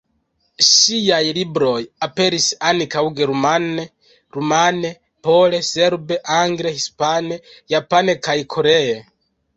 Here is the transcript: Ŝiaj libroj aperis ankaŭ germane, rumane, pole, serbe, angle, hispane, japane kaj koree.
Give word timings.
Ŝiaj 0.67 1.19
libroj 1.37 1.73
aperis 2.07 2.47
ankaŭ 2.69 3.03
germane, 3.19 3.85
rumane, 4.37 4.91
pole, 5.29 5.61
serbe, 5.69 6.21
angle, 6.39 6.73
hispane, 6.79 7.39
japane 7.75 8.17
kaj 8.29 8.39
koree. 8.57 8.95